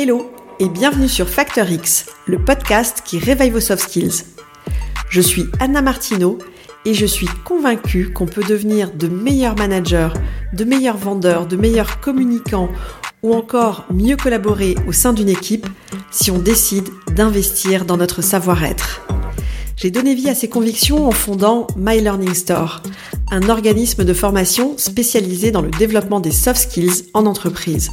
Hello 0.00 0.30
et 0.60 0.68
bienvenue 0.68 1.08
sur 1.08 1.28
Factor 1.28 1.68
X, 1.68 2.06
le 2.26 2.38
podcast 2.38 3.02
qui 3.04 3.18
réveille 3.18 3.50
vos 3.50 3.58
soft 3.58 3.82
skills. 3.82 4.26
Je 5.10 5.20
suis 5.20 5.46
Anna 5.58 5.82
Martineau 5.82 6.38
et 6.84 6.94
je 6.94 7.04
suis 7.04 7.26
convaincue 7.44 8.12
qu'on 8.12 8.26
peut 8.26 8.44
devenir 8.44 8.92
de 8.92 9.08
meilleurs 9.08 9.56
managers, 9.56 10.10
de 10.52 10.62
meilleurs 10.62 10.98
vendeurs, 10.98 11.48
de 11.48 11.56
meilleurs 11.56 11.98
communicants 11.98 12.68
ou 13.24 13.34
encore 13.34 13.86
mieux 13.92 14.14
collaborer 14.14 14.76
au 14.86 14.92
sein 14.92 15.12
d'une 15.12 15.28
équipe 15.28 15.66
si 16.12 16.30
on 16.30 16.38
décide 16.38 16.90
d'investir 17.16 17.84
dans 17.84 17.96
notre 17.96 18.22
savoir-être. 18.22 19.04
J'ai 19.74 19.90
donné 19.90 20.14
vie 20.14 20.30
à 20.30 20.36
ces 20.36 20.48
convictions 20.48 21.08
en 21.08 21.12
fondant 21.12 21.66
My 21.76 22.00
Learning 22.00 22.34
Store, 22.34 22.84
un 23.32 23.48
organisme 23.48 24.04
de 24.04 24.14
formation 24.14 24.78
spécialisé 24.78 25.50
dans 25.50 25.62
le 25.62 25.72
développement 25.72 26.20
des 26.20 26.30
soft 26.30 26.70
skills 26.70 27.06
en 27.14 27.26
entreprise. 27.26 27.90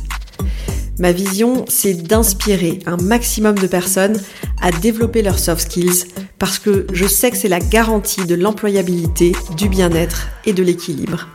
Ma 0.98 1.12
vision, 1.12 1.66
c'est 1.68 1.94
d'inspirer 1.94 2.80
un 2.86 2.96
maximum 2.98 3.56
de 3.56 3.68
personnes 3.68 4.22
à 4.62 4.72
développer 4.72 5.22
leurs 5.22 5.40
soft 5.40 5.64
skills 5.64 6.06
parce 6.40 6.58
que 6.58 6.88
je 6.94 7.06
sais 7.06 7.32
que 7.32 7.38
c'est 7.38 7.50
la 7.50 7.60
garantie 7.60 8.26
de 8.26 8.36
l'employabilité, 8.36 9.34
du 9.58 9.68
bien-être 9.68 10.28
et 10.46 10.54
de 10.54 10.64
l'équilibre. 10.64 11.28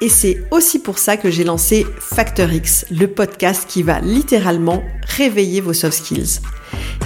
Et 0.00 0.08
c'est 0.08 0.42
aussi 0.50 0.80
pour 0.80 0.98
ça 0.98 1.16
que 1.16 1.30
j'ai 1.30 1.44
lancé 1.44 1.86
Factor 2.00 2.52
X, 2.52 2.86
le 2.90 3.06
podcast 3.06 3.66
qui 3.68 3.84
va 3.84 4.00
littéralement 4.00 4.82
réveiller 5.16 5.60
vos 5.60 5.72
soft 5.72 5.98
skills. 5.98 6.40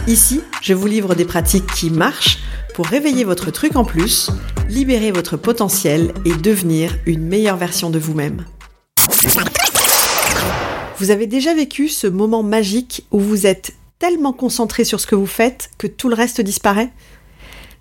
Ici, 0.07 0.41
je 0.63 0.73
vous 0.73 0.87
livre 0.87 1.15
des 1.15 1.27
pratiques 1.27 1.67
qui 1.75 1.91
marchent 1.91 2.39
pour 2.75 2.87
réveiller 2.87 3.25
votre 3.25 3.51
truc 3.51 3.77
en 3.77 3.85
plus, 3.85 4.31
libérer 4.71 5.11
votre 5.11 5.37
potentiel 5.37 6.13
et 6.25 6.35
devenir 6.35 6.97
une 7.05 7.27
meilleure 7.27 7.57
version 7.57 7.91
de 7.91 7.99
vous-même. 7.99 8.45
Vous 10.99 11.11
avez 11.11 11.27
déjà 11.27 11.53
vécu 11.53 11.91
ce 11.91 12.07
moment 12.07 12.43
magique 12.43 13.07
où 13.11 13.21
vous 13.21 13.47
êtes 13.47 13.75
tellement 13.99 14.33
concentré 14.33 14.85
sur 14.85 14.99
ce 14.99 15.07
que 15.07 15.15
vous 15.15 15.27
faites 15.27 15.69
que 15.77 15.87
tout 15.87 16.09
le 16.09 16.15
reste 16.15 16.41
disparaît? 16.41 16.91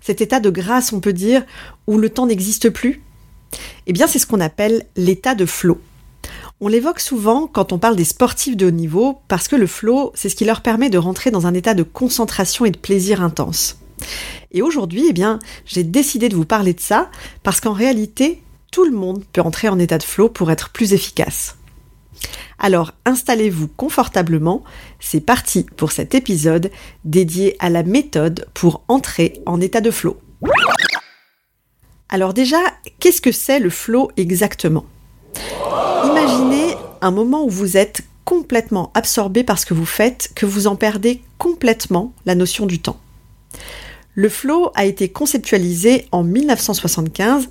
Cet 0.02 0.20
état 0.20 0.38
de 0.38 0.50
grâce, 0.50 0.92
on 0.92 1.00
peut 1.00 1.14
dire, 1.14 1.42
où 1.86 1.96
le 1.96 2.10
temps 2.10 2.26
n'existe 2.26 2.68
plus? 2.68 3.02
Eh 3.86 3.94
bien, 3.94 4.06
c'est 4.06 4.18
ce 4.18 4.26
qu'on 4.26 4.40
appelle 4.40 4.84
l'état 4.96 5.34
de 5.34 5.46
flow. 5.46 5.80
On 6.60 6.68
l'évoque 6.68 7.00
souvent 7.00 7.46
quand 7.46 7.72
on 7.72 7.78
parle 7.78 7.96
des 7.96 8.04
sportifs 8.04 8.56
de 8.56 8.66
haut 8.66 8.70
niveau 8.70 9.18
parce 9.28 9.48
que 9.48 9.56
le 9.56 9.66
flow, 9.66 10.12
c'est 10.14 10.28
ce 10.28 10.36
qui 10.36 10.44
leur 10.44 10.60
permet 10.60 10.90
de 10.90 10.98
rentrer 10.98 11.30
dans 11.30 11.46
un 11.46 11.54
état 11.54 11.72
de 11.72 11.84
concentration 11.84 12.66
et 12.66 12.70
de 12.70 12.78
plaisir 12.78 13.22
intense. 13.22 13.78
Et 14.52 14.60
aujourd'hui, 14.60 15.06
eh 15.08 15.14
bien, 15.14 15.38
j'ai 15.64 15.84
décidé 15.84 16.28
de 16.28 16.36
vous 16.36 16.44
parler 16.44 16.74
de 16.74 16.80
ça 16.80 17.10
parce 17.42 17.62
qu'en 17.62 17.72
réalité, 17.72 18.42
tout 18.70 18.84
le 18.84 18.94
monde 18.94 19.24
peut 19.32 19.40
entrer 19.40 19.70
en 19.70 19.78
état 19.78 19.96
de 19.96 20.02
flow 20.02 20.28
pour 20.28 20.50
être 20.50 20.68
plus 20.68 20.92
efficace. 20.92 21.56
Alors 22.58 22.92
installez-vous 23.04 23.68
confortablement, 23.68 24.64
c'est 25.00 25.20
parti 25.20 25.66
pour 25.76 25.92
cet 25.92 26.14
épisode 26.14 26.70
dédié 27.04 27.56
à 27.58 27.70
la 27.70 27.82
méthode 27.82 28.46
pour 28.54 28.82
entrer 28.88 29.40
en 29.46 29.60
état 29.60 29.80
de 29.80 29.90
flow. 29.90 30.18
Alors 32.08 32.34
déjà, 32.34 32.58
qu'est-ce 33.00 33.20
que 33.20 33.32
c'est 33.32 33.58
le 33.58 33.70
flow 33.70 34.10
exactement? 34.16 34.86
Imaginez 36.04 36.74
un 37.00 37.10
moment 37.10 37.44
où 37.44 37.50
vous 37.50 37.76
êtes 37.76 38.02
complètement 38.24 38.90
absorbé 38.94 39.44
par 39.44 39.58
ce 39.58 39.66
que 39.66 39.74
vous 39.74 39.86
faites, 39.86 40.30
que 40.34 40.46
vous 40.46 40.66
en 40.66 40.76
perdez 40.76 41.22
complètement 41.38 42.12
la 42.24 42.34
notion 42.34 42.66
du 42.66 42.80
temps. 42.80 42.98
Le 44.14 44.28
flow 44.28 44.70
a 44.74 44.84
été 44.84 45.08
conceptualisé 45.10 46.06
en 46.10 46.24
1975 46.24 47.48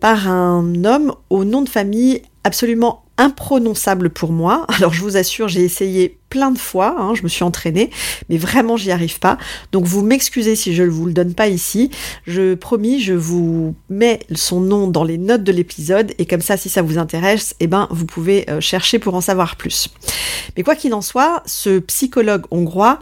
par 0.00 0.28
un 0.28 0.84
homme 0.84 1.14
au 1.30 1.44
nom 1.44 1.62
de 1.62 1.68
famille 1.68 2.22
absolument 2.42 3.05
imprononçable 3.18 4.10
pour 4.10 4.32
moi. 4.32 4.66
Alors 4.68 4.92
je 4.92 5.02
vous 5.02 5.16
assure, 5.16 5.48
j'ai 5.48 5.64
essayé 5.64 6.18
plein 6.28 6.50
de 6.50 6.58
fois, 6.58 6.96
hein, 6.98 7.14
je 7.14 7.22
me 7.22 7.28
suis 7.28 7.44
entraînée, 7.44 7.90
mais 8.28 8.36
vraiment 8.36 8.76
j'y 8.76 8.90
arrive 8.90 9.18
pas. 9.18 9.38
Donc 9.72 9.84
vous 9.84 10.02
m'excusez 10.02 10.56
si 10.56 10.74
je 10.74 10.82
ne 10.82 10.90
vous 10.90 11.06
le 11.06 11.12
donne 11.12 11.34
pas 11.34 11.48
ici. 11.48 11.90
Je 12.26 12.54
promis, 12.54 13.00
je 13.00 13.14
vous 13.14 13.74
mets 13.88 14.20
son 14.34 14.60
nom 14.60 14.88
dans 14.88 15.04
les 15.04 15.18
notes 15.18 15.44
de 15.44 15.52
l'épisode 15.52 16.12
et 16.18 16.26
comme 16.26 16.40
ça, 16.40 16.56
si 16.56 16.68
ça 16.68 16.82
vous 16.82 16.98
intéresse, 16.98 17.54
eh 17.60 17.66
ben 17.66 17.88
vous 17.90 18.06
pouvez 18.06 18.48
euh, 18.50 18.60
chercher 18.60 18.98
pour 18.98 19.14
en 19.14 19.20
savoir 19.20 19.56
plus. 19.56 19.88
Mais 20.56 20.62
quoi 20.62 20.74
qu'il 20.74 20.94
en 20.94 21.02
soit, 21.02 21.42
ce 21.46 21.78
psychologue 21.78 22.44
hongrois 22.50 22.98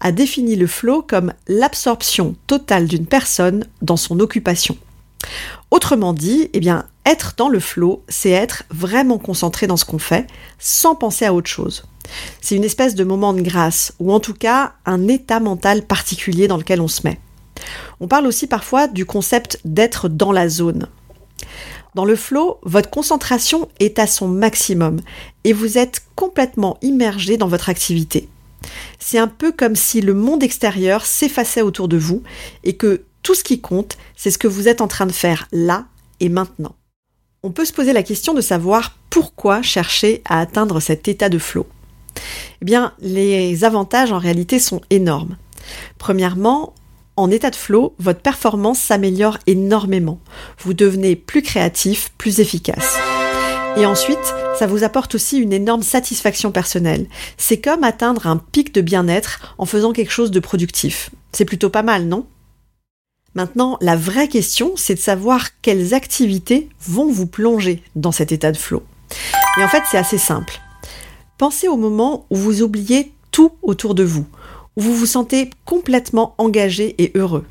a 0.00 0.12
défini 0.12 0.56
le 0.56 0.66
flow 0.66 1.02
comme 1.02 1.32
l'absorption 1.48 2.36
totale 2.46 2.86
d'une 2.86 3.06
personne 3.06 3.66
dans 3.82 3.96
son 3.96 4.20
occupation. 4.20 4.76
Autrement 5.70 6.12
dit, 6.12 6.50
eh 6.52 6.60
bien, 6.60 6.86
être 7.04 7.34
dans 7.36 7.48
le 7.48 7.60
flow, 7.60 8.04
c'est 8.08 8.30
être 8.30 8.64
vraiment 8.70 9.18
concentré 9.18 9.66
dans 9.66 9.76
ce 9.76 9.84
qu'on 9.84 9.98
fait, 9.98 10.26
sans 10.58 10.94
penser 10.94 11.24
à 11.24 11.34
autre 11.34 11.50
chose. 11.50 11.84
C'est 12.40 12.56
une 12.56 12.64
espèce 12.64 12.94
de 12.94 13.04
moment 13.04 13.34
de 13.34 13.42
grâce, 13.42 13.92
ou 13.98 14.12
en 14.12 14.20
tout 14.20 14.34
cas 14.34 14.74
un 14.86 15.08
état 15.08 15.40
mental 15.40 15.82
particulier 15.82 16.48
dans 16.48 16.56
lequel 16.56 16.80
on 16.80 16.88
se 16.88 17.02
met. 17.04 17.20
On 18.00 18.08
parle 18.08 18.26
aussi 18.26 18.46
parfois 18.46 18.86
du 18.86 19.04
concept 19.04 19.60
d'être 19.64 20.08
dans 20.08 20.32
la 20.32 20.48
zone. 20.48 20.86
Dans 21.94 22.04
le 22.04 22.16
flow, 22.16 22.58
votre 22.62 22.90
concentration 22.90 23.68
est 23.80 23.98
à 23.98 24.06
son 24.06 24.28
maximum 24.28 25.00
et 25.44 25.52
vous 25.52 25.78
êtes 25.78 26.02
complètement 26.14 26.78
immergé 26.82 27.36
dans 27.36 27.48
votre 27.48 27.68
activité. 27.68 28.28
C'est 28.98 29.18
un 29.18 29.28
peu 29.28 29.52
comme 29.52 29.76
si 29.76 30.00
le 30.00 30.14
monde 30.14 30.42
extérieur 30.42 31.06
s'effaçait 31.06 31.62
autour 31.62 31.88
de 31.88 31.96
vous 31.96 32.22
et 32.64 32.76
que 32.76 33.02
tout 33.28 33.34
ce 33.34 33.44
qui 33.44 33.60
compte, 33.60 33.98
c'est 34.16 34.30
ce 34.30 34.38
que 34.38 34.48
vous 34.48 34.68
êtes 34.68 34.80
en 34.80 34.88
train 34.88 35.04
de 35.04 35.12
faire 35.12 35.48
là 35.52 35.84
et 36.18 36.30
maintenant. 36.30 36.74
On 37.42 37.50
peut 37.50 37.66
se 37.66 37.74
poser 37.74 37.92
la 37.92 38.02
question 38.02 38.32
de 38.32 38.40
savoir 38.40 38.96
pourquoi 39.10 39.60
chercher 39.60 40.22
à 40.24 40.40
atteindre 40.40 40.80
cet 40.80 41.08
état 41.08 41.28
de 41.28 41.36
flow. 41.36 41.66
Eh 42.62 42.64
bien, 42.64 42.94
les 43.00 43.64
avantages 43.64 44.12
en 44.12 44.18
réalité 44.18 44.58
sont 44.58 44.80
énormes. 44.88 45.36
Premièrement, 45.98 46.72
en 47.16 47.30
état 47.30 47.50
de 47.50 47.56
flow, 47.56 47.94
votre 47.98 48.22
performance 48.22 48.78
s'améliore 48.78 49.36
énormément. 49.46 50.20
Vous 50.60 50.72
devenez 50.72 51.14
plus 51.14 51.42
créatif, 51.42 52.10
plus 52.16 52.40
efficace. 52.40 52.96
Et 53.76 53.84
ensuite, 53.84 54.34
ça 54.58 54.66
vous 54.66 54.84
apporte 54.84 55.16
aussi 55.16 55.36
une 55.36 55.52
énorme 55.52 55.82
satisfaction 55.82 56.50
personnelle. 56.50 57.06
C'est 57.36 57.60
comme 57.60 57.84
atteindre 57.84 58.26
un 58.26 58.38
pic 58.38 58.72
de 58.72 58.80
bien-être 58.80 59.54
en 59.58 59.66
faisant 59.66 59.92
quelque 59.92 60.12
chose 60.12 60.30
de 60.30 60.40
productif. 60.40 61.10
C'est 61.32 61.44
plutôt 61.44 61.68
pas 61.68 61.82
mal, 61.82 62.06
non? 62.06 62.24
Maintenant, 63.34 63.78
la 63.80 63.96
vraie 63.96 64.28
question, 64.28 64.72
c'est 64.76 64.94
de 64.94 65.00
savoir 65.00 65.60
quelles 65.60 65.94
activités 65.94 66.68
vont 66.80 67.10
vous 67.10 67.26
plonger 67.26 67.82
dans 67.94 68.12
cet 68.12 68.32
état 68.32 68.52
de 68.52 68.56
flow. 68.56 68.82
Et 69.58 69.64
en 69.64 69.68
fait, 69.68 69.82
c'est 69.90 69.98
assez 69.98 70.18
simple. 70.18 70.60
Pensez 71.36 71.68
au 71.68 71.76
moment 71.76 72.26
où 72.30 72.36
vous 72.36 72.62
oubliez 72.62 73.12
tout 73.30 73.52
autour 73.62 73.94
de 73.94 74.02
vous, 74.02 74.26
où 74.76 74.80
vous 74.80 74.94
vous 74.94 75.06
sentez 75.06 75.50
complètement 75.64 76.34
engagé 76.38 76.94
et 76.98 77.12
heureux. 77.14 77.44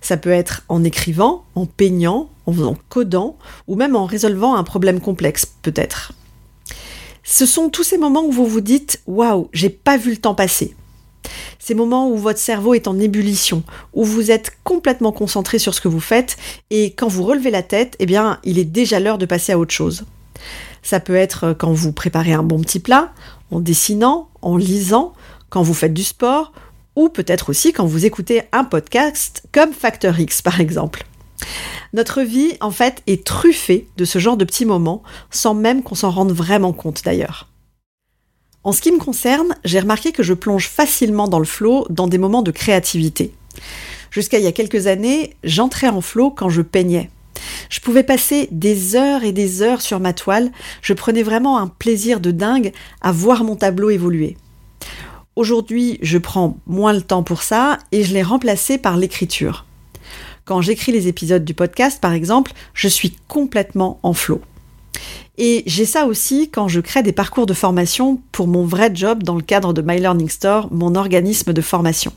Ça 0.00 0.16
peut 0.16 0.30
être 0.30 0.62
en 0.68 0.84
écrivant, 0.84 1.44
en 1.54 1.66
peignant, 1.66 2.30
en 2.46 2.76
codant, 2.88 3.36
ou 3.66 3.74
même 3.74 3.96
en 3.96 4.04
résolvant 4.04 4.54
un 4.54 4.64
problème 4.64 5.00
complexe, 5.00 5.46
peut-être. 5.62 6.12
Ce 7.24 7.44
sont 7.44 7.70
tous 7.70 7.82
ces 7.82 7.98
moments 7.98 8.24
où 8.24 8.30
vous 8.30 8.46
vous 8.46 8.60
dites 8.60 9.02
Waouh, 9.06 9.48
j'ai 9.52 9.70
pas 9.70 9.96
vu 9.96 10.10
le 10.10 10.16
temps 10.16 10.34
passer. 10.34 10.76
Ces 11.58 11.74
moments 11.74 12.08
où 12.08 12.16
votre 12.16 12.38
cerveau 12.38 12.74
est 12.74 12.88
en 12.88 12.98
ébullition, 12.98 13.62
où 13.92 14.04
vous 14.04 14.30
êtes 14.30 14.52
complètement 14.64 15.12
concentré 15.12 15.58
sur 15.58 15.74
ce 15.74 15.80
que 15.80 15.88
vous 15.88 16.00
faites, 16.00 16.36
et 16.70 16.92
quand 16.92 17.08
vous 17.08 17.24
relevez 17.24 17.50
la 17.50 17.62
tête, 17.62 17.96
eh 17.98 18.06
bien, 18.06 18.38
il 18.44 18.58
est 18.58 18.64
déjà 18.64 19.00
l'heure 19.00 19.18
de 19.18 19.26
passer 19.26 19.52
à 19.52 19.58
autre 19.58 19.74
chose. 19.74 20.04
Ça 20.82 21.00
peut 21.00 21.16
être 21.16 21.54
quand 21.58 21.72
vous 21.72 21.92
préparez 21.92 22.32
un 22.32 22.42
bon 22.42 22.60
petit 22.60 22.80
plat, 22.80 23.12
en 23.50 23.60
dessinant, 23.60 24.28
en 24.42 24.56
lisant, 24.56 25.12
quand 25.48 25.62
vous 25.62 25.74
faites 25.74 25.94
du 25.94 26.04
sport, 26.04 26.52
ou 26.94 27.08
peut-être 27.08 27.50
aussi 27.50 27.72
quand 27.72 27.86
vous 27.86 28.06
écoutez 28.06 28.42
un 28.52 28.64
podcast 28.64 29.42
comme 29.52 29.72
Factor 29.72 30.18
X 30.18 30.42
par 30.42 30.60
exemple. 30.60 31.04
Notre 31.92 32.22
vie, 32.22 32.52
en 32.60 32.70
fait, 32.70 33.02
est 33.06 33.24
truffée 33.24 33.88
de 33.96 34.04
ce 34.04 34.18
genre 34.18 34.36
de 34.36 34.44
petits 34.44 34.64
moments, 34.64 35.02
sans 35.30 35.54
même 35.54 35.82
qu'on 35.82 35.94
s'en 35.94 36.10
rende 36.10 36.32
vraiment 36.32 36.72
compte 36.72 37.02
d'ailleurs. 37.04 37.48
En 38.66 38.72
ce 38.72 38.80
qui 38.80 38.90
me 38.90 38.98
concerne, 38.98 39.54
j'ai 39.64 39.78
remarqué 39.78 40.10
que 40.10 40.24
je 40.24 40.34
plonge 40.34 40.66
facilement 40.66 41.28
dans 41.28 41.38
le 41.38 41.44
flow 41.44 41.86
dans 41.88 42.08
des 42.08 42.18
moments 42.18 42.42
de 42.42 42.50
créativité. 42.50 43.32
Jusqu'à 44.10 44.40
il 44.40 44.44
y 44.44 44.48
a 44.48 44.52
quelques 44.52 44.88
années, 44.88 45.36
j'entrais 45.44 45.86
en 45.86 46.00
flow 46.00 46.32
quand 46.32 46.48
je 46.48 46.62
peignais. 46.62 47.08
Je 47.70 47.78
pouvais 47.78 48.02
passer 48.02 48.48
des 48.50 48.96
heures 48.96 49.22
et 49.22 49.30
des 49.30 49.62
heures 49.62 49.82
sur 49.82 50.00
ma 50.00 50.12
toile, 50.12 50.50
je 50.82 50.94
prenais 50.94 51.22
vraiment 51.22 51.58
un 51.58 51.68
plaisir 51.68 52.18
de 52.18 52.32
dingue 52.32 52.72
à 53.02 53.12
voir 53.12 53.44
mon 53.44 53.54
tableau 53.54 53.90
évoluer. 53.90 54.36
Aujourd'hui, 55.36 56.00
je 56.02 56.18
prends 56.18 56.56
moins 56.66 56.92
le 56.92 57.02
temps 57.02 57.22
pour 57.22 57.44
ça 57.44 57.78
et 57.92 58.02
je 58.02 58.12
l'ai 58.14 58.24
remplacé 58.24 58.78
par 58.78 58.96
l'écriture. 58.96 59.64
Quand 60.44 60.60
j'écris 60.60 60.90
les 60.90 61.06
épisodes 61.06 61.44
du 61.44 61.54
podcast, 61.54 62.00
par 62.00 62.14
exemple, 62.14 62.50
je 62.74 62.88
suis 62.88 63.16
complètement 63.28 64.00
en 64.02 64.12
flow. 64.12 64.40
Et 65.38 65.62
j'ai 65.66 65.84
ça 65.84 66.06
aussi 66.06 66.50
quand 66.50 66.68
je 66.68 66.80
crée 66.80 67.02
des 67.02 67.12
parcours 67.12 67.46
de 67.46 67.54
formation 67.54 68.20
pour 68.32 68.46
mon 68.46 68.64
vrai 68.64 68.90
job 68.94 69.22
dans 69.22 69.34
le 69.34 69.42
cadre 69.42 69.72
de 69.72 69.82
My 69.82 69.98
Learning 69.98 70.28
Store, 70.28 70.68
mon 70.72 70.94
organisme 70.94 71.52
de 71.52 71.60
formation. 71.60 72.12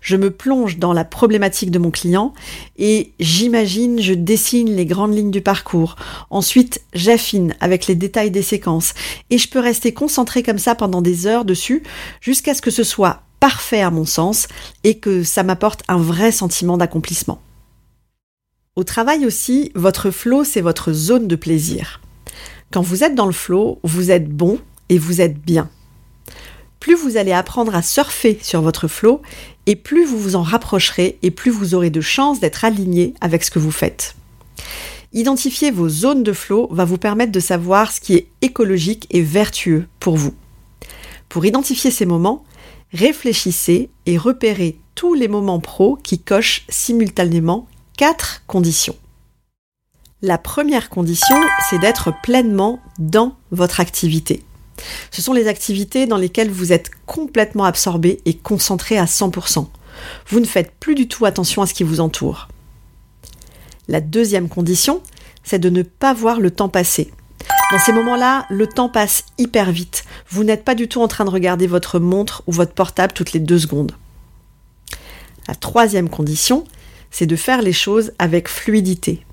Je 0.00 0.16
me 0.16 0.30
plonge 0.30 0.78
dans 0.78 0.92
la 0.92 1.04
problématique 1.04 1.70
de 1.70 1.78
mon 1.78 1.90
client 1.90 2.32
et 2.76 3.12
j'imagine, 3.20 4.00
je 4.00 4.14
dessine 4.14 4.74
les 4.74 4.86
grandes 4.86 5.14
lignes 5.14 5.30
du 5.30 5.42
parcours. 5.42 5.96
Ensuite, 6.30 6.80
j'affine 6.94 7.54
avec 7.60 7.86
les 7.86 7.94
détails 7.94 8.30
des 8.30 8.42
séquences 8.42 8.94
et 9.30 9.38
je 9.38 9.48
peux 9.48 9.60
rester 9.60 9.92
concentré 9.92 10.42
comme 10.42 10.58
ça 10.58 10.74
pendant 10.74 11.02
des 11.02 11.26
heures 11.26 11.44
dessus 11.44 11.82
jusqu'à 12.20 12.54
ce 12.54 12.62
que 12.62 12.70
ce 12.70 12.84
soit 12.84 13.22
parfait 13.40 13.82
à 13.82 13.90
mon 13.90 14.06
sens 14.06 14.48
et 14.84 14.98
que 14.98 15.22
ça 15.22 15.42
m'apporte 15.42 15.82
un 15.88 15.98
vrai 15.98 16.32
sentiment 16.32 16.78
d'accomplissement. 16.78 17.40
Au 18.74 18.84
travail 18.84 19.26
aussi, 19.26 19.70
votre 19.74 20.10
flow, 20.10 20.44
c'est 20.44 20.60
votre 20.62 20.92
zone 20.92 21.28
de 21.28 21.36
plaisir. 21.36 22.00
Quand 22.72 22.80
vous 22.80 23.04
êtes 23.04 23.14
dans 23.14 23.26
le 23.26 23.32
flow, 23.32 23.78
vous 23.82 24.10
êtes 24.10 24.30
bon 24.30 24.58
et 24.88 24.98
vous 24.98 25.20
êtes 25.20 25.38
bien. 25.38 25.68
Plus 26.80 26.94
vous 26.94 27.18
allez 27.18 27.32
apprendre 27.32 27.74
à 27.74 27.82
surfer 27.82 28.38
sur 28.42 28.62
votre 28.62 28.88
flow, 28.88 29.20
et 29.66 29.76
plus 29.76 30.06
vous 30.06 30.18
vous 30.18 30.36
en 30.36 30.42
rapprocherez 30.42 31.18
et 31.22 31.30
plus 31.30 31.50
vous 31.50 31.74
aurez 31.74 31.90
de 31.90 32.00
chances 32.00 32.40
d'être 32.40 32.64
aligné 32.64 33.12
avec 33.20 33.44
ce 33.44 33.50
que 33.50 33.58
vous 33.58 33.70
faites. 33.70 34.16
Identifier 35.12 35.70
vos 35.70 35.90
zones 35.90 36.22
de 36.22 36.32
flow 36.32 36.66
va 36.70 36.86
vous 36.86 36.96
permettre 36.96 37.30
de 37.30 37.40
savoir 37.40 37.92
ce 37.92 38.00
qui 38.00 38.14
est 38.14 38.28
écologique 38.40 39.06
et 39.10 39.20
vertueux 39.20 39.86
pour 40.00 40.16
vous. 40.16 40.34
Pour 41.28 41.44
identifier 41.44 41.90
ces 41.90 42.06
moments, 42.06 42.42
réfléchissez 42.94 43.90
et 44.06 44.16
repérez 44.16 44.78
tous 44.94 45.12
les 45.12 45.28
moments 45.28 45.60
pro 45.60 45.98
qui 46.02 46.18
cochent 46.20 46.64
simultanément 46.70 47.68
quatre 47.98 48.42
conditions. 48.46 48.96
La 50.24 50.38
première 50.38 50.88
condition, 50.88 51.34
c'est 51.68 51.80
d'être 51.80 52.12
pleinement 52.22 52.78
dans 53.00 53.34
votre 53.50 53.80
activité. 53.80 54.44
Ce 55.10 55.20
sont 55.20 55.32
les 55.32 55.48
activités 55.48 56.06
dans 56.06 56.16
lesquelles 56.16 56.50
vous 56.50 56.72
êtes 56.72 56.92
complètement 57.06 57.64
absorbé 57.64 58.20
et 58.24 58.34
concentré 58.34 58.96
à 58.96 59.06
100%. 59.06 59.66
Vous 60.28 60.38
ne 60.38 60.44
faites 60.44 60.70
plus 60.78 60.94
du 60.94 61.08
tout 61.08 61.24
attention 61.24 61.60
à 61.60 61.66
ce 61.66 61.74
qui 61.74 61.82
vous 61.82 61.98
entoure. 61.98 62.46
La 63.88 64.00
deuxième 64.00 64.48
condition, 64.48 65.02
c'est 65.42 65.58
de 65.58 65.70
ne 65.70 65.82
pas 65.82 66.14
voir 66.14 66.38
le 66.38 66.52
temps 66.52 66.68
passer. 66.68 67.10
Dans 67.72 67.80
ces 67.80 67.92
moments-là, 67.92 68.46
le 68.48 68.68
temps 68.68 68.88
passe 68.88 69.24
hyper 69.38 69.72
vite. 69.72 70.04
Vous 70.30 70.44
n'êtes 70.44 70.64
pas 70.64 70.76
du 70.76 70.86
tout 70.86 71.02
en 71.02 71.08
train 71.08 71.24
de 71.24 71.30
regarder 71.30 71.66
votre 71.66 71.98
montre 71.98 72.44
ou 72.46 72.52
votre 72.52 72.74
portable 72.74 73.12
toutes 73.12 73.32
les 73.32 73.40
deux 73.40 73.58
secondes. 73.58 73.96
La 75.48 75.56
troisième 75.56 76.08
condition, 76.08 76.62
c'est 77.10 77.26
de 77.26 77.34
faire 77.34 77.60
les 77.60 77.72
choses 77.72 78.12
avec 78.20 78.48
fluidité. 78.48 79.24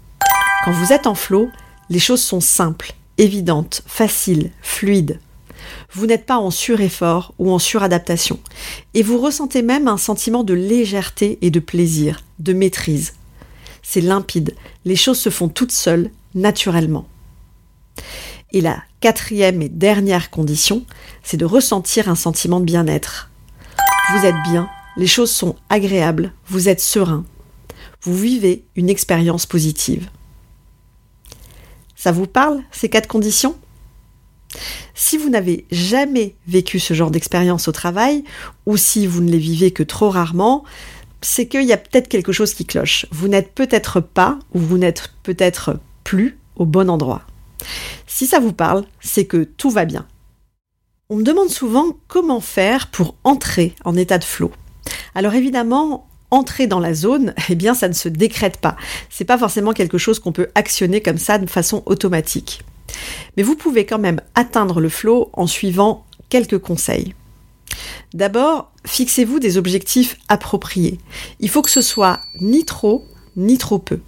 Quand 0.70 0.76
vous 0.76 0.94
êtes 0.94 1.08
en 1.08 1.16
flot, 1.16 1.50
les 1.90 1.98
choses 1.98 2.22
sont 2.22 2.42
simples, 2.42 2.94
évidentes, 3.18 3.82
faciles, 3.88 4.52
fluides. 4.62 5.20
Vous 5.92 6.06
n'êtes 6.06 6.28
pas 6.28 6.38
en 6.38 6.52
sureffort 6.52 7.34
ou 7.40 7.52
en 7.52 7.58
suradaptation. 7.58 8.40
Et 8.94 9.02
vous 9.02 9.18
ressentez 9.18 9.64
même 9.64 9.88
un 9.88 9.98
sentiment 9.98 10.44
de 10.44 10.54
légèreté 10.54 11.40
et 11.42 11.50
de 11.50 11.60
plaisir, 11.60 12.22
de 12.38 12.54
maîtrise. 12.54 13.16
C'est 13.82 14.00
limpide, 14.00 14.54
les 14.86 14.96
choses 14.96 15.18
se 15.18 15.32
font 15.32 15.50
toutes 15.50 15.72
seules, 15.72 16.12
naturellement. 16.36 17.08
Et 18.52 18.62
la 18.62 18.78
quatrième 19.00 19.64
et 19.64 19.70
dernière 19.70 20.30
condition, 20.30 20.86
c'est 21.24 21.38
de 21.38 21.46
ressentir 21.46 22.10
un 22.10 22.16
sentiment 22.16 22.60
de 22.60 22.66
bien-être. 22.66 23.32
Vous 24.12 24.24
êtes 24.24 24.44
bien, 24.44 24.70
les 24.98 25.08
choses 25.08 25.32
sont 25.32 25.56
agréables, 25.70 26.32
vous 26.46 26.70
êtes 26.70 26.80
serein, 26.80 27.26
vous 28.04 28.16
vivez 28.16 28.66
une 28.76 28.92
expérience 28.92 29.48
positive. 29.48 30.08
Ça 32.00 32.14
vous 32.14 32.28
parle, 32.28 32.64
ces 32.72 32.88
quatre 32.88 33.10
conditions? 33.10 33.58
Si 34.96 35.18
vous 35.18 35.30
n'avez 35.30 35.66
jamais 35.70 36.38
vécu 36.48 36.80
ce 36.80 36.94
genre 36.94 37.12
d'expérience 37.12 37.68
au 37.68 37.74
travail, 37.74 38.24
ou 38.66 38.78
si 38.78 39.06
vous 39.06 39.22
ne 39.22 39.30
les 39.30 39.38
vivez 39.38 39.72
que 39.72 39.84
trop 39.84 40.10
rarement, 40.10 40.64
c'est 41.20 41.50
qu'il 41.50 41.66
y 41.66 41.74
a 41.74 41.78
peut-être 41.78 42.08
quelque 42.08 42.32
chose 42.32 42.54
qui 42.54 42.66
cloche. 42.66 43.06
Vous 43.12 43.28
n'êtes 43.28 43.54
peut-être 43.54 44.00
pas, 44.00 44.40
ou 44.54 44.60
vous 44.60 44.78
n'êtes 44.78 45.12
peut-être 45.24 45.78
plus 46.06 46.40
au 46.56 46.66
bon 46.66 46.90
endroit. 46.90 47.24
Si 48.08 48.28
ça 48.28 48.40
vous 48.40 48.54
parle, 48.54 48.86
c'est 49.02 49.26
que 49.26 49.44
tout 49.44 49.70
va 49.70 49.84
bien. 49.84 50.08
On 51.10 51.18
me 51.18 51.24
demande 51.24 51.50
souvent 51.50 51.98
comment 52.08 52.40
faire 52.40 52.88
pour 52.88 53.16
entrer 53.26 53.76
en 53.84 53.98
état 53.98 54.20
de 54.20 54.24
flot. 54.24 54.54
Alors 55.16 55.34
évidemment, 55.34 56.09
entrer 56.32 56.68
dans 56.68 56.80
la 56.80 56.94
zone, 56.94 57.34
eh 57.50 57.56
bien 57.56 57.74
ça 57.74 57.88
ne 57.88 57.94
se 57.94 58.10
décrète 58.10 58.58
pas. 58.58 58.76
C'est 59.10 59.26
pas 59.26 59.38
forcément 59.38 59.74
quelque 59.74 59.98
chose 59.98 60.20
qu'on 60.20 60.32
peut 60.32 60.50
actionner 60.56 61.02
comme 61.02 61.18
ça 61.18 61.38
de 61.38 61.50
façon 61.50 61.84
automatique. 61.86 62.62
Mais 63.38 63.44
vous 63.44 63.56
pouvez 63.56 63.86
quand 63.86 64.00
même 64.00 64.22
atteindre 64.36 64.82
le 64.82 64.90
flow 64.90 65.30
en 65.34 65.48
suivant 65.48 66.06
quelques 66.30 66.60
conseils. 66.60 67.14
D'abord, 68.14 68.72
fixez-vous 68.86 69.40
des 69.40 69.58
objectifs 69.58 70.18
appropriés. 70.28 71.00
Il 71.40 71.50
faut 71.50 71.62
que 71.62 71.70
ce 71.70 71.82
soit 71.82 72.20
ni 72.42 72.66
trop 72.66 73.06
ni 73.36 73.58
trop 73.58 73.80
peu. 73.80 74.00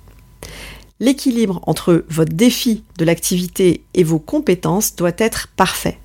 L'équilibre 1.00 1.62
entre 1.64 2.06
votre 2.10 2.34
défi 2.34 2.84
de 2.98 3.06
l'activité 3.06 3.84
et 3.94 4.04
vos 4.04 4.20
compétences 4.20 4.96
doit 4.96 5.14
être 5.18 5.48
parfait. 5.56 6.01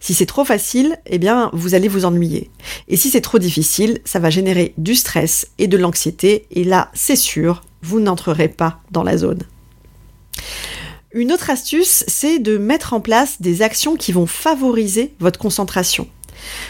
Si 0.00 0.14
c'est 0.14 0.26
trop 0.26 0.44
facile, 0.44 0.96
eh 1.06 1.18
bien, 1.18 1.50
vous 1.52 1.74
allez 1.74 1.88
vous 1.88 2.04
ennuyer. 2.04 2.50
Et 2.88 2.96
si 2.96 3.10
c'est 3.10 3.20
trop 3.20 3.38
difficile, 3.38 4.00
ça 4.04 4.18
va 4.18 4.30
générer 4.30 4.74
du 4.78 4.94
stress 4.94 5.48
et 5.58 5.66
de 5.66 5.76
l'anxiété, 5.76 6.46
et 6.50 6.64
là, 6.64 6.90
c'est 6.94 7.16
sûr, 7.16 7.62
vous 7.82 8.00
n'entrerez 8.00 8.48
pas 8.48 8.80
dans 8.90 9.02
la 9.02 9.16
zone. 9.16 9.42
Une 11.12 11.32
autre 11.32 11.50
astuce, 11.50 12.04
c'est 12.08 12.40
de 12.40 12.58
mettre 12.58 12.92
en 12.92 13.00
place 13.00 13.40
des 13.40 13.62
actions 13.62 13.96
qui 13.96 14.10
vont 14.10 14.26
favoriser 14.26 15.14
votre 15.20 15.38
concentration. 15.38 16.08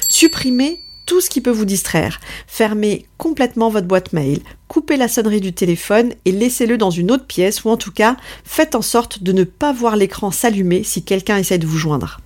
Supprimez 0.08 0.80
tout 1.06 1.20
ce 1.20 1.30
qui 1.30 1.40
peut 1.40 1.50
vous 1.50 1.64
distraire. 1.64 2.20
Fermez 2.46 3.06
complètement 3.18 3.68
votre 3.68 3.86
boîte 3.86 4.12
mail, 4.12 4.40
coupez 4.68 4.96
la 4.96 5.08
sonnerie 5.08 5.40
du 5.40 5.52
téléphone 5.52 6.12
et 6.24 6.32
laissez-le 6.32 6.78
dans 6.78 6.90
une 6.90 7.10
autre 7.10 7.26
pièce 7.26 7.64
ou 7.64 7.70
en 7.70 7.76
tout 7.76 7.92
cas 7.92 8.16
faites 8.44 8.74
en 8.74 8.82
sorte 8.82 9.22
de 9.22 9.32
ne 9.32 9.44
pas 9.44 9.72
voir 9.72 9.96
l'écran 9.96 10.30
s'allumer 10.30 10.82
si 10.84 11.04
quelqu'un 11.04 11.38
essaie 11.38 11.58
de 11.58 11.66
vous 11.66 11.78
joindre. 11.78 12.20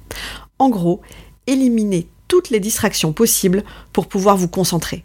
En 0.59 0.69
gros, 0.69 1.01
éliminez 1.47 2.09
toutes 2.27 2.51
les 2.51 2.61
distractions 2.61 3.13
possibles 3.13 3.65
pour 3.93 4.07
pouvoir 4.07 4.37
vous 4.37 4.49
concentrer. 4.49 5.05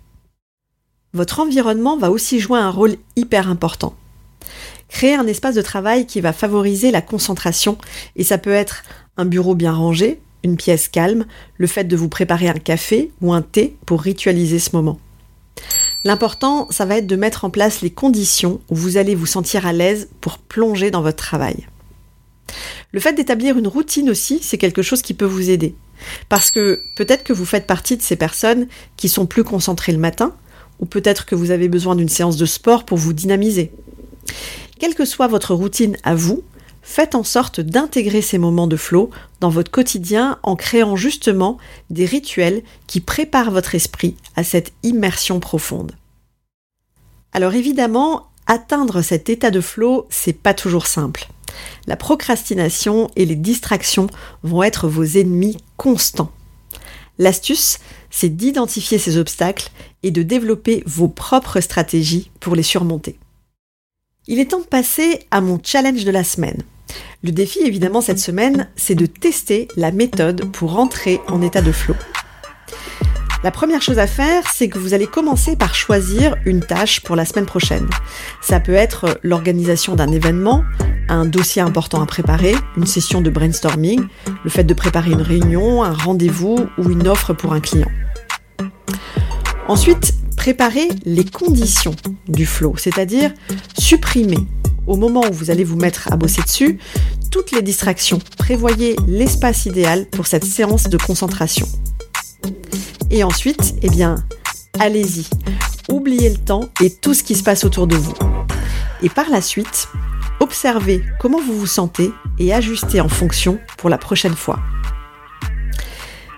Votre 1.14 1.40
environnement 1.40 1.98
va 1.98 2.12
aussi 2.12 2.40
jouer 2.40 2.60
un 2.60 2.72
rôle 2.72 2.96
hyper 3.16 3.48
important. 3.48 3.96
Créez 4.90 5.16
un 5.16 5.28
espace 5.28 5.56
de 5.56 5.62
travail 5.62 6.06
qui 6.06 6.22
va 6.22 6.34
favoriser 6.34 6.92
la 6.92 7.02
concentration 7.02 7.78
et 8.16 8.24
ça 8.24 8.38
peut 8.38 8.54
être 8.54 8.84
un 9.18 9.26
bureau 9.26 9.56
bien 9.56 9.74
rangé, 9.74 10.22
une 10.44 10.58
pièce 10.58 10.88
calme, 10.88 11.26
le 11.58 11.68
fait 11.68 11.84
de 11.86 11.96
vous 11.96 12.10
préparer 12.10 12.50
un 12.50 12.54
café 12.54 13.12
ou 13.22 13.34
un 13.34 13.42
thé 13.42 13.78
pour 13.86 14.02
ritualiser 14.02 14.60
ce 14.60 14.76
moment. 14.76 15.00
L'important, 16.04 16.68
ça 16.70 16.86
va 16.86 16.98
être 16.98 17.08
de 17.08 17.16
mettre 17.16 17.46
en 17.46 17.50
place 17.50 17.82
les 17.82 17.90
conditions 17.90 18.60
où 18.70 18.76
vous 18.76 18.98
allez 18.98 19.16
vous 19.16 19.26
sentir 19.26 19.66
à 19.66 19.72
l'aise 19.72 20.10
pour 20.20 20.38
plonger 20.38 20.92
dans 20.92 21.02
votre 21.02 21.24
travail. 21.24 21.68
Le 22.94 23.00
fait 23.00 23.14
d'établir 23.14 23.58
une 23.58 23.68
routine 23.68 24.10
aussi, 24.10 24.40
c'est 24.42 24.60
quelque 24.60 24.84
chose 24.84 25.02
qui 25.02 25.16
peut 25.16 25.26
vous 25.26 25.50
aider. 25.50 25.76
Parce 26.30 26.52
que 26.52 26.84
peut-être 26.96 27.24
que 27.24 27.34
vous 27.34 27.46
faites 27.46 27.66
partie 27.66 27.98
de 27.98 28.04
ces 28.04 28.16
personnes 28.16 28.68
qui 28.98 29.10
sont 29.10 29.26
plus 29.26 29.44
concentrées 29.44 29.92
le 29.92 29.98
matin, 29.98 30.36
ou 30.80 30.86
peut-être 30.86 31.26
que 31.26 31.36
vous 31.36 31.50
avez 31.50 31.70
besoin 31.70 31.96
d'une 31.96 32.10
séance 32.10 32.38
de 32.38 32.46
sport 32.46 32.86
pour 32.86 33.00
vous 33.00 33.14
dynamiser. 33.14 33.72
Quelle 34.80 34.94
que 34.94 35.06
soit 35.06 35.28
votre 35.28 35.56
routine 35.56 35.98
à 36.04 36.14
vous, 36.14 36.44
faites 36.84 37.16
en 37.16 37.24
sorte 37.24 37.62
d'intégrer 37.62 38.22
ces 38.22 38.38
moments 38.38 38.68
de 38.68 38.76
flow 38.76 39.10
dans 39.40 39.50
votre 39.50 39.72
quotidien 39.72 40.38
en 40.44 40.56
créant 40.56 40.96
justement 40.96 41.58
des 41.90 42.06
rituels 42.06 42.62
qui 42.86 43.00
préparent 43.00 43.52
votre 43.52 43.74
esprit 43.74 44.16
à 44.36 44.44
cette 44.44 44.72
immersion 44.84 45.40
profonde. 45.40 45.94
Alors 47.32 47.56
évidemment, 47.56 48.28
atteindre 48.46 49.02
cet 49.02 49.30
état 49.30 49.50
de 49.50 49.62
flow, 49.62 50.06
c'est 50.10 50.38
pas 50.38 50.54
toujours 50.54 50.86
simple. 50.86 51.28
La 51.88 51.96
procrastination 51.96 53.10
et 53.16 53.26
les 53.26 53.36
distractions 53.36 54.08
vont 54.44 54.64
être 54.64 54.88
vos 54.88 55.04
ennemis 55.04 55.58
constants. 55.78 56.32
L'astuce, 57.20 57.80
c'est 58.10 58.36
d'identifier 58.36 58.98
ces 58.98 59.18
obstacles 59.18 59.70
et 60.02 60.12
de 60.12 60.24
développer 60.24 60.84
vos 60.86 61.08
propres 61.08 61.62
stratégies 61.62 62.32
pour 62.40 62.56
les 62.56 62.64
surmonter. 62.64 63.18
Il 64.28 64.40
est 64.40 64.52
temps 64.52 64.62
de 64.62 64.66
passer 64.66 65.20
à 65.32 65.42
mon 65.42 65.60
challenge 65.62 66.06
de 66.06 66.12
la 66.12 66.24
semaine. 66.24 66.64
Le 67.24 67.32
défi 67.32 67.60
évidemment 67.60 68.02
cette 68.02 68.20
semaine, 68.20 68.70
c'est 68.76 68.96
de 68.96 69.06
tester 69.06 69.68
la 69.76 69.92
méthode 69.92 70.52
pour 70.52 70.80
entrer 70.80 71.20
en 71.28 71.42
état 71.42 71.62
de 71.62 71.72
flow. 71.72 71.96
La 73.44 73.52
première 73.52 73.82
chose 73.82 74.00
à 74.00 74.08
faire, 74.08 74.44
c'est 74.54 74.70
que 74.70 74.80
vous 74.80 74.94
allez 74.94 75.06
commencer 75.06 75.58
par 75.58 75.76
choisir 75.76 76.38
une 76.46 76.62
tâche 76.62 77.02
pour 77.02 77.18
la 77.18 77.26
semaine 77.26 77.46
prochaine. 77.46 77.90
Ça 78.42 78.62
peut 78.62 78.74
être 78.74 79.20
l'organisation 79.22 79.96
d'un 79.96 80.10
événement, 80.14 80.64
un 81.10 81.26
dossier 81.26 81.62
important 81.62 82.02
à 82.02 82.06
préparer, 82.06 82.56
une 82.78 82.86
session 82.86 83.20
de 83.20 83.30
brainstorming, 83.30 84.02
le 84.46 84.50
fait 84.50 84.64
de 84.64 84.74
préparer 84.74 85.12
une 85.12 85.22
réunion, 85.22 85.84
un 85.84 85.92
rendez-vous 85.92 86.58
ou 86.78 86.90
une 86.90 87.06
offre 87.06 87.34
pour 87.34 87.52
un 87.52 87.60
client. 87.60 87.92
Ensuite, 89.68 90.14
préparez 90.38 90.88
les 91.04 91.26
conditions 91.26 91.96
du 92.30 92.46
flow, 92.46 92.76
c'est-à-dire 92.78 93.34
supprimer 93.78 94.40
au 94.88 94.96
moment 94.96 95.22
où 95.30 95.34
vous 95.34 95.52
allez 95.52 95.66
vous 95.66 95.78
mettre 95.78 96.12
à 96.14 96.16
bosser 96.16 96.44
dessus 96.44 96.80
toutes 97.30 97.52
les 97.52 97.62
distractions. 97.62 98.20
Prévoyez 98.38 98.96
l'espace 99.06 99.66
idéal 99.66 100.06
pour 100.06 100.28
cette 100.28 100.46
séance 100.46 100.88
de 100.88 100.98
concentration. 100.98 101.68
Et 103.16 103.24
ensuite, 103.24 103.76
eh 103.84 103.90
bien, 103.92 104.16
allez-y. 104.80 105.28
Oubliez 105.88 106.32
le 106.32 106.38
temps 106.38 106.68
et 106.82 106.90
tout 106.90 107.14
ce 107.14 107.22
qui 107.22 107.36
se 107.36 107.44
passe 107.44 107.64
autour 107.64 107.86
de 107.86 107.96
vous. 107.96 108.16
Et 109.04 109.10
par 109.10 109.30
la 109.30 109.40
suite, 109.40 109.88
observez 110.40 111.04
comment 111.20 111.40
vous 111.40 111.60
vous 111.60 111.68
sentez 111.68 112.12
et 112.40 112.52
ajustez 112.52 113.02
en 113.02 113.10
fonction 113.10 113.60
pour 113.78 113.92
la 113.92 114.00
prochaine 114.00 114.36
fois. 114.36 114.60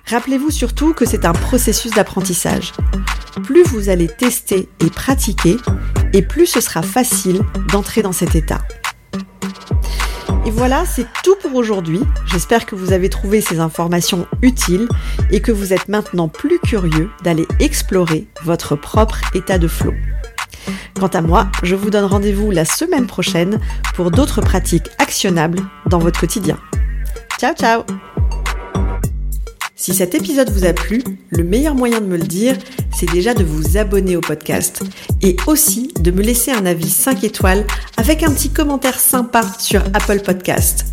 Rappelez-vous 0.08 0.51
surtout 0.51 0.94
que 0.94 1.05
c'est 1.05 1.24
un 1.24 1.32
processus 1.32 1.94
d'apprentissage. 1.94 2.74
Plus 3.46 3.63
vous 3.63 3.88
allez 3.88 4.10
tester 4.10 4.67
et 4.82 4.89
pratiquer, 4.89 5.55
et 6.12 6.24
plus 6.24 6.46
ce 6.46 6.60
sera 6.60 6.82
facile 6.82 7.41
d'entrer 7.72 8.01
dans 8.01 8.12
cet 8.12 8.36
état. 8.36 8.60
Et 10.46 10.51
voilà, 10.51 10.86
c'est 10.86 11.05
tout 11.24 11.36
pour 11.41 11.55
aujourd'hui. 11.55 12.00
J'espère 12.25 12.65
que 12.65 12.75
vous 12.75 12.94
avez 12.94 13.10
trouvé 13.10 13.41
ces 13.41 13.60
informations 13.60 14.27
utiles 14.41 14.88
et 15.32 15.41
que 15.41 15.51
vous 15.51 15.74
êtes 15.74 15.88
maintenant 15.88 16.27
plus 16.27 16.60
curieux 16.60 17.10
d'aller 17.24 17.48
explorer 17.60 18.27
votre 18.44 18.75
propre 18.75 19.20
état 19.34 19.58
de 19.58 19.67
flow. 19.67 19.94
Quant 21.00 21.08
à 21.08 21.22
moi, 21.22 21.48
je 21.63 21.75
vous 21.75 21.89
donne 21.89 22.05
rendez-vous 22.05 22.51
la 22.51 22.65
semaine 22.65 23.08
prochaine 23.08 23.60
pour 23.96 24.12
d'autres 24.12 24.41
pratiques 24.41 24.89
actionnables 24.98 25.62
dans 25.88 26.00
votre 26.00 26.20
quotidien. 26.20 26.58
Ciao 27.39 27.53
ciao 27.53 27.84
si 29.77 29.94
cet 29.94 30.15
épisode 30.15 30.50
vous 30.50 30.65
a 30.65 30.74
plu, 30.74 31.03
le 31.29 31.44
meilleur 31.44 31.75
moyen 31.75 32.01
de 32.01 32.08
me 32.08 32.17
le 32.17 32.24
dire, 32.24 32.55
c'est 32.96 33.12
déjà 33.12 33.34
de 33.34 33.44
vous 33.44 33.78
abonner 33.78 34.16
au 34.16 34.22
podcast 34.22 34.82
et 35.22 35.36
aussi 35.48 35.92
de 36.00 36.12
me 36.12 36.22
laisser 36.22 36.52
un 36.52 36.66
avis 36.66 36.90
5 36.90 37.24
étoiles 37.24 37.66
avec 37.98 38.24
un 38.24 38.32
petit 38.32 38.50
commentaire 38.50 39.00
sympa 39.00 39.42
sur 39.60 39.82
Apple 39.94 40.22
Podcast. 40.22 40.86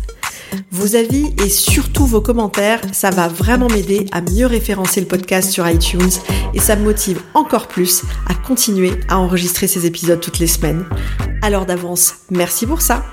Vos 0.69 0.95
avis 0.95 1.33
et 1.43 1.49
surtout 1.49 2.05
vos 2.05 2.21
commentaires, 2.21 2.81
ça 2.91 3.09
va 3.09 3.27
vraiment 3.27 3.67
m'aider 3.69 4.05
à 4.11 4.21
mieux 4.21 4.45
référencer 4.45 5.01
le 5.01 5.07
podcast 5.07 5.49
sur 5.49 5.67
iTunes 5.67 6.11
et 6.53 6.59
ça 6.59 6.75
me 6.75 6.83
motive 6.83 7.21
encore 7.33 7.67
plus 7.67 8.03
à 8.27 8.35
continuer 8.35 8.91
à 9.07 9.17
enregistrer 9.17 9.67
ces 9.67 9.85
épisodes 9.85 10.19
toutes 10.19 10.39
les 10.39 10.47
semaines. 10.47 10.85
Alors 11.41 11.65
d'avance, 11.65 12.15
merci 12.29 12.67
pour 12.67 12.81
ça. 12.81 13.03